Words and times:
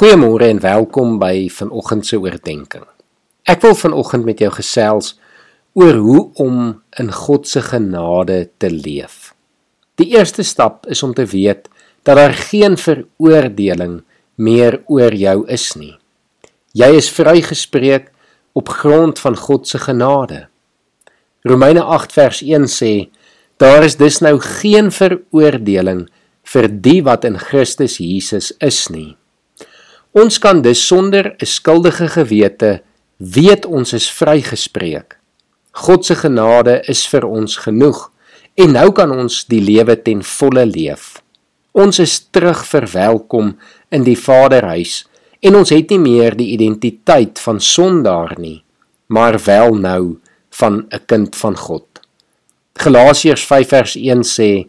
Goeiemôre 0.00 0.46
en 0.48 0.62
welkom 0.64 1.18
by 1.20 1.50
vanoggend 1.52 2.06
se 2.08 2.16
oordeenking. 2.16 2.86
Ek 3.44 3.60
wil 3.60 3.74
vanoggend 3.76 4.24
met 4.24 4.38
jou 4.40 4.48
gesels 4.54 5.10
oor 5.76 5.98
hoe 6.00 6.22
om 6.40 6.54
in 7.02 7.10
God 7.12 7.44
se 7.44 7.60
genade 7.66 8.38
te 8.56 8.70
leef. 8.72 9.34
Die 10.00 10.08
eerste 10.16 10.40
stap 10.40 10.88
is 10.88 11.04
om 11.04 11.12
te 11.12 11.28
weet 11.28 11.68
dat 12.08 12.16
daar 12.16 12.32
geen 12.32 12.80
veroordeling 12.80 14.00
meer 14.40 14.80
oor 14.88 15.12
jou 15.12 15.44
is 15.52 15.68
nie. 15.76 15.92
Jy 16.72 16.90
is 16.96 17.12
vrygespreek 17.12 18.08
op 18.56 18.72
grond 18.80 19.20
van 19.20 19.36
God 19.36 19.68
se 19.68 19.84
genade. 19.84 20.46
Romeine 21.44 21.84
8 21.84 22.16
vers 22.16 22.40
1 22.40 22.70
sê: 22.72 22.94
Daar 23.60 23.84
is 23.84 24.00
dus 24.00 24.24
nou 24.24 24.38
geen 24.64 24.88
veroordeling 24.88 26.06
vir 26.56 26.72
die 26.72 27.02
wat 27.04 27.28
in 27.28 27.36
Christus 27.36 28.00
Jesus 28.00 28.54
is 28.64 28.86
nie. 28.88 29.19
Ons 30.12 30.38
kan 30.42 30.62
dus 30.62 30.86
sonder 30.86 31.34
'n 31.38 31.46
skuldige 31.46 32.08
gewete 32.08 32.82
weet 33.16 33.66
ons 33.66 33.92
is 33.92 34.10
vrygespreek. 34.10 35.18
God 35.70 36.04
se 36.04 36.14
genade 36.14 36.82
is 36.88 37.06
vir 37.06 37.26
ons 37.26 37.56
genoeg 37.56 38.10
en 38.54 38.72
nou 38.72 38.92
kan 38.92 39.10
ons 39.10 39.44
die 39.44 39.60
lewe 39.60 40.02
ten 40.02 40.22
volle 40.22 40.66
leef. 40.66 41.22
Ons 41.72 41.98
is 41.98 42.26
terug 42.30 42.66
verwelkom 42.66 43.58
in 43.90 44.02
die 44.02 44.16
Vaderhuis 44.16 45.06
en 45.40 45.54
ons 45.54 45.70
het 45.70 45.90
nie 45.90 45.98
meer 45.98 46.36
die 46.36 46.50
identiteit 46.56 47.38
van 47.38 47.60
sondaar 47.60 48.34
nie, 48.38 48.64
maar 49.06 49.38
wel 49.44 49.74
nou 49.74 50.18
van 50.50 50.86
'n 50.90 51.00
kind 51.06 51.36
van 51.36 51.56
God. 51.56 51.86
Galasiërs 52.74 53.44
5 53.46 53.68
vers 53.68 53.94
1 53.96 54.22
sê 54.22 54.66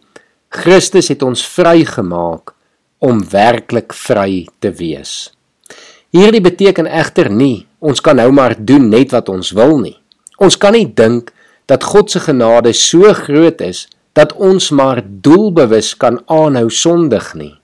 Christus 0.49 1.07
het 1.07 1.23
ons 1.23 1.47
vrygemaak 1.47 2.53
om 3.01 3.21
werklik 3.29 3.95
vry 3.97 4.45
te 4.61 4.69
wees. 4.77 5.31
Hierdie 6.13 6.43
beteken 6.43 6.85
egter 6.85 7.31
nie 7.33 7.65
ons 7.81 8.01
kan 8.03 8.19
nou 8.19 8.29
maar 8.35 8.53
doen 8.57 8.89
net 8.91 9.13
wat 9.15 9.29
ons 9.33 9.53
wil 9.57 9.79
nie. 9.81 9.97
Ons 10.37 10.57
kan 10.61 10.75
nie 10.77 10.85
dink 10.85 11.31
dat 11.71 11.85
God 11.87 12.11
se 12.13 12.21
genade 12.21 12.73
so 12.77 13.09
groot 13.17 13.61
is 13.65 13.87
dat 14.13 14.35
ons 14.37 14.69
maar 14.75 15.01
doelbewus 15.01 15.95
kan 15.97 16.19
aanhou 16.29 16.69
sondig 16.69 17.31
nie. 17.39 17.55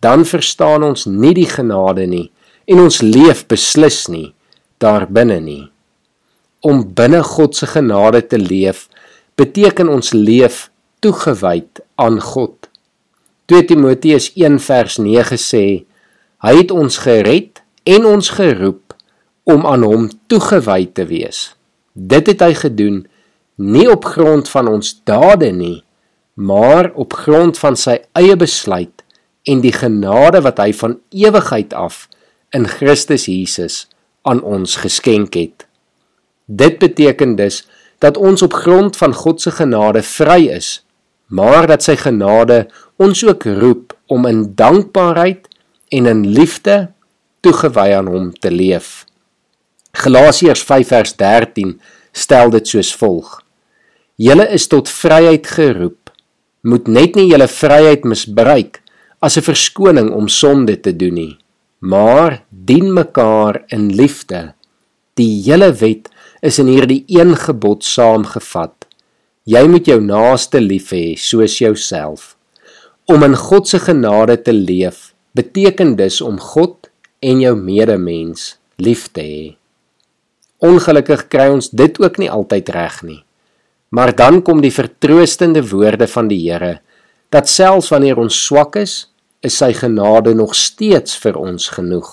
Dan 0.00 0.24
verstaan 0.28 0.84
ons 0.86 1.06
nie 1.08 1.34
die 1.34 1.48
genade 1.48 2.06
nie 2.06 2.28
en 2.70 2.84
ons 2.86 3.00
leef 3.02 3.42
beslis 3.50 4.04
nie 4.12 4.30
daarbinne 4.80 5.40
nie. 5.42 5.64
Om 6.60 6.84
binne 6.94 7.24
God 7.26 7.56
se 7.56 7.66
genade 7.66 8.22
te 8.28 8.38
leef 8.38 8.86
beteken 9.40 9.88
ons 9.88 10.12
leef 10.14 10.68
toegewyd 11.00 11.82
aan 11.96 12.20
God. 12.20 12.69
2 13.50 13.64
Timoteus 13.64 14.30
1 14.38 14.60
vers 14.62 14.96
9 15.02 15.36
sê: 15.42 15.82
Hy 16.38 16.52
het 16.54 16.70
ons 16.70 17.00
gered 17.02 17.58
en 17.82 18.04
ons 18.06 18.28
geroep 18.36 18.94
om 19.42 19.64
aan 19.66 19.82
hom 19.82 20.04
toegewy 20.30 20.84
te 20.94 21.02
wees. 21.08 21.56
Dit 21.90 22.30
het 22.30 22.44
hy 22.46 22.54
gedoen 22.54 23.00
nie 23.58 23.88
op 23.90 24.06
grond 24.06 24.46
van 24.52 24.70
ons 24.70 24.92
dade 25.02 25.50
nie, 25.50 25.80
maar 26.38 26.92
op 26.94 27.16
grond 27.24 27.58
van 27.58 27.74
sy 27.74 27.96
eie 28.20 28.36
besluit 28.38 29.02
en 29.42 29.64
die 29.64 29.74
genade 29.74 30.44
wat 30.46 30.62
hy 30.62 30.70
van 30.70 31.00
ewigheid 31.10 31.74
af 31.74 32.04
in 32.54 32.70
Christus 32.70 33.26
Jesus 33.26 33.88
aan 34.22 34.44
ons 34.46 34.76
geskenk 34.84 35.34
het. 35.34 35.66
Dit 36.46 36.78
beteken 36.78 37.34
dus 37.34 37.64
dat 37.98 38.14
ons 38.14 38.46
op 38.46 38.54
grond 38.54 38.94
van 38.94 39.10
God 39.10 39.42
se 39.42 39.50
genade 39.58 40.06
vry 40.06 40.44
is, 40.54 40.84
maar 41.30 41.66
dat 41.70 41.84
sy 41.86 41.94
genade 41.96 42.64
ons 42.98 43.22
ook 43.24 43.46
roep 43.62 43.94
om 44.10 44.26
in 44.26 44.42
dankbaarheid 44.58 45.46
en 45.94 46.06
in 46.10 46.26
liefde 46.26 46.90
toegewy 47.40 47.90
aan 47.96 48.10
hom 48.10 48.32
te 48.32 48.50
leef. 48.50 49.06
Galasiërs 49.96 50.62
5 50.66 50.92
vers 50.92 51.14
13 51.16 51.80
stel 52.12 52.50
dit 52.50 52.68
soos 52.68 52.92
volg: 52.98 53.40
Julle 54.20 54.46
is 54.50 54.66
tot 54.66 54.90
vryheid 54.90 55.46
geroep. 55.46 56.10
Moet 56.60 56.88
net 56.88 57.16
nie 57.16 57.30
julle 57.30 57.48
vryheid 57.48 58.04
misbruik 58.04 58.82
as 59.20 59.36
'n 59.36 59.46
verskoning 59.46 60.10
om 60.12 60.28
sonde 60.28 60.80
te 60.80 60.92
doen 60.96 61.14
nie, 61.14 61.38
maar 61.78 62.44
dien 62.48 62.92
mekaar 62.92 63.62
in 63.68 63.94
liefde. 63.94 64.54
Die 65.14 65.42
hele 65.42 65.72
wet 65.72 66.08
is 66.40 66.58
in 66.58 66.66
hierdie 66.66 67.04
een 67.06 67.36
gebod 67.36 67.84
saamgevat. 67.84 68.79
Jy 69.50 69.64
moet 69.66 69.88
jou 69.88 69.98
naaste 69.98 70.60
lief 70.62 70.92
hê 70.94 71.16
soos 71.18 71.56
jouself. 71.58 72.36
Om 73.10 73.24
in 73.26 73.32
God 73.34 73.66
se 73.66 73.80
genade 73.82 74.36
te 74.46 74.52
leef 74.54 75.08
beteken 75.34 75.96
dus 75.98 76.20
om 76.22 76.36
God 76.38 76.86
en 77.24 77.40
jou 77.42 77.56
medemens 77.58 78.52
lief 78.78 79.08
te 79.10 79.24
hê. 79.24 79.48
Ongelukkig 80.62 81.26
kry 81.32 81.48
ons 81.50 81.70
dit 81.74 81.98
ook 81.98 82.20
nie 82.22 82.30
altyd 82.30 82.70
reg 82.76 83.00
nie. 83.08 83.18
Maar 83.90 84.14
dan 84.14 84.38
kom 84.46 84.62
die 84.62 84.70
vertroostende 84.70 85.64
woorde 85.72 86.06
van 86.06 86.30
die 86.30 86.44
Here 86.44 86.78
dat 87.34 87.50
selfs 87.50 87.90
wanneer 87.90 88.22
ons 88.22 88.38
swak 88.46 88.78
is, 88.78 89.08
is 89.42 89.56
sy 89.58 89.72
genade 89.74 90.36
nog 90.36 90.54
steeds 90.54 91.18
vir 91.18 91.38
ons 91.40 91.72
genoeg. 91.74 92.08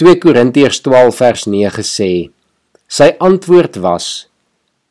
2 0.00 0.16
Korintiërs 0.22 0.80
12 0.80 1.16
vers 1.20 1.48
9 1.50 1.84
sê: 1.84 2.12
Sy 2.88 3.12
antwoord 3.20 3.76
was: 3.84 4.30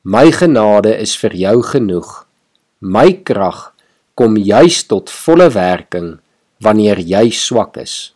My 0.03 0.31
genade 0.33 0.95
is 0.97 1.13
vir 1.21 1.35
jou 1.37 1.59
genoeg. 1.61 2.09
My 2.81 3.11
krag 3.21 3.69
kom 4.17 4.33
juis 4.33 4.79
tot 4.89 5.11
volle 5.13 5.51
werking 5.53 6.15
wanneer 6.61 6.97
jy 6.97 7.29
swak 7.29 7.77
is. 7.77 8.13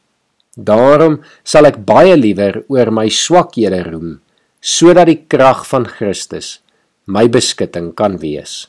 Daarom 0.57 1.19
sal 1.43 1.69
ek 1.69 1.83
baie 1.85 2.15
liewer 2.17 2.63
oor 2.73 2.89
my 2.89 3.05
swakhede 3.13 3.83
roem, 3.85 4.19
sodat 4.61 5.11
die 5.11 5.19
krag 5.29 5.61
van 5.69 5.85
Christus 5.85 6.59
my 7.05 7.27
beskutting 7.29 7.91
kan 7.93 8.17
wees. 8.17 8.65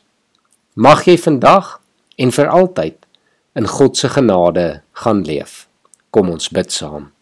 Mag 0.76 1.06
jy 1.08 1.16
vandag 1.16 1.78
en 2.20 2.34
vir 2.36 2.52
altyd 2.52 2.98
in 3.56 3.64
God 3.64 3.96
se 3.96 4.10
genade 4.12 4.82
gaan 4.92 5.22
leef. 5.24 5.64
Kom 6.12 6.28
ons 6.34 6.52
bid 6.52 6.68
saam. 6.68 7.12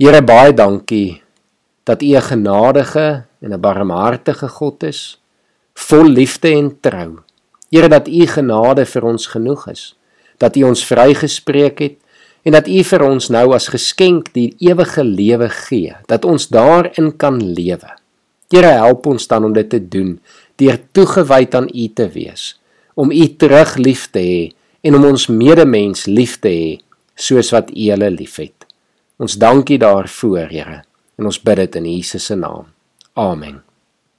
Here 0.00 0.22
baie 0.24 0.56
dankie 0.56 1.20
dat 1.84 2.00
U 2.02 2.16
'n 2.16 2.24
genadige 2.24 3.26
en 3.42 3.52
'n 3.52 3.60
barmhartige 3.60 4.48
God 4.48 4.82
is, 4.82 5.20
vol 5.74 6.04
liefde 6.04 6.48
en 6.48 6.76
trou. 6.80 7.18
Here 7.70 7.88
dat 7.88 8.08
U 8.08 8.26
genade 8.26 8.86
vir 8.86 9.04
ons 9.04 9.26
genoeg 9.26 9.68
is, 9.68 9.94
dat 10.38 10.56
U 10.56 10.62
ons 10.62 10.84
vrygespreek 10.86 11.78
het 11.78 11.98
en 12.42 12.52
dat 12.52 12.68
U 12.68 12.82
vir 12.82 13.02
ons 13.06 13.28
nou 13.28 13.52
as 13.54 13.70
geskenk 13.72 14.32
die 14.34 14.54
ewige 14.58 15.04
lewe 15.04 15.48
gee, 15.48 15.94
dat 16.06 16.24
ons 16.24 16.48
daarin 16.48 17.16
kan 17.16 17.40
lewe. 17.42 17.90
Here 18.52 18.74
help 18.76 19.06
ons 19.06 19.26
dan 19.26 19.44
om 19.44 19.52
dit 19.52 19.68
te 19.68 19.80
doen 19.80 20.20
deur 20.56 20.78
toegewyd 20.92 21.54
aan 21.54 21.68
U 21.74 21.88
te 21.88 22.08
wees, 22.12 22.60
om 22.94 23.10
U 23.10 23.26
terug 23.36 23.76
lief 23.76 24.10
te 24.10 24.20
hê 24.20 24.42
en 24.82 24.98
om 24.98 25.04
ons 25.14 25.26
medemens 25.26 26.06
lief 26.06 26.38
te 26.42 26.52
hê 26.52 26.78
soos 27.16 27.52
wat 27.54 27.70
U 27.70 27.88
hulle 27.88 28.10
liefhet. 28.10 28.66
Ons 29.22 29.38
dankie 29.38 29.78
daarvoor, 29.78 30.50
Here, 30.50 30.82
en 31.18 31.26
ons 31.30 31.40
bid 31.40 31.56
dit 31.56 31.80
in 31.80 31.90
Jesus 31.96 32.26
se 32.26 32.36
naam. 32.36 32.68
Arming. 33.16 33.62